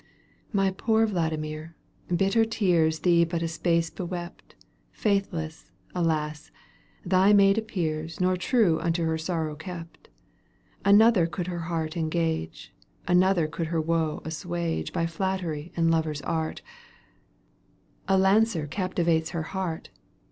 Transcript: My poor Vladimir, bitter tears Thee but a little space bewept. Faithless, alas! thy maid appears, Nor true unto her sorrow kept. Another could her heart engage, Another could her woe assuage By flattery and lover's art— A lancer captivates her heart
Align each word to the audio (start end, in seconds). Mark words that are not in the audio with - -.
My 0.51 0.71
poor 0.71 1.05
Vladimir, 1.05 1.75
bitter 2.07 2.43
tears 2.43 3.01
Thee 3.01 3.23
but 3.23 3.33
a 3.33 3.33
little 3.43 3.47
space 3.49 3.91
bewept. 3.91 4.55
Faithless, 4.91 5.71
alas! 5.93 6.49
thy 7.05 7.33
maid 7.33 7.59
appears, 7.59 8.19
Nor 8.19 8.35
true 8.35 8.79
unto 8.79 9.03
her 9.05 9.19
sorrow 9.19 9.53
kept. 9.55 10.09
Another 10.83 11.27
could 11.27 11.45
her 11.45 11.69
heart 11.69 11.95
engage, 11.95 12.73
Another 13.07 13.45
could 13.45 13.67
her 13.67 13.79
woe 13.79 14.23
assuage 14.25 14.91
By 14.91 15.05
flattery 15.05 15.71
and 15.75 15.91
lover's 15.91 16.23
art— 16.23 16.63
A 18.07 18.17
lancer 18.17 18.65
captivates 18.65 19.29
her 19.37 19.43
heart 19.53 19.89